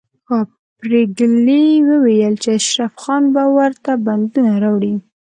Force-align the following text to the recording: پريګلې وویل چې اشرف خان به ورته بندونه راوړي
پريګلې 0.79 1.65
وویل 1.89 2.33
چې 2.43 2.49
اشرف 2.59 2.93
خان 3.01 3.23
به 3.33 3.43
ورته 3.57 3.91
بندونه 4.05 4.51
راوړي 4.63 4.93